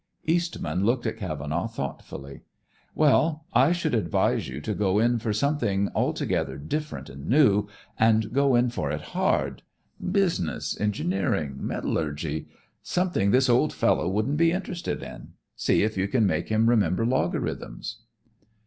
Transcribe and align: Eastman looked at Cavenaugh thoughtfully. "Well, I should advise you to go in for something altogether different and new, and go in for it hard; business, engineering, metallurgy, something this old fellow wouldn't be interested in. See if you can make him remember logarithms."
Eastman 0.25 0.83
looked 0.83 1.05
at 1.05 1.17
Cavenaugh 1.17 1.67
thoughtfully. 1.67 2.41
"Well, 2.95 3.45
I 3.53 3.71
should 3.71 3.93
advise 3.93 4.47
you 4.49 4.59
to 4.59 4.73
go 4.73 4.97
in 4.97 5.19
for 5.19 5.31
something 5.31 5.89
altogether 5.93 6.57
different 6.57 7.07
and 7.07 7.27
new, 7.29 7.67
and 7.99 8.33
go 8.33 8.55
in 8.55 8.71
for 8.71 8.89
it 8.91 9.01
hard; 9.13 9.61
business, 10.11 10.75
engineering, 10.81 11.57
metallurgy, 11.59 12.47
something 12.81 13.29
this 13.29 13.47
old 13.47 13.73
fellow 13.73 14.09
wouldn't 14.09 14.37
be 14.37 14.51
interested 14.51 15.03
in. 15.03 15.33
See 15.55 15.83
if 15.83 15.95
you 15.97 16.07
can 16.07 16.25
make 16.25 16.49
him 16.49 16.67
remember 16.67 17.05
logarithms." 17.05 17.97